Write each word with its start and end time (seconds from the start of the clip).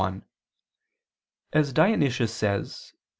1: 0.01 0.23
As 1.53 1.73
Dionysius 1.73 2.33
says 2.33 2.93
(Ep. 2.95 2.99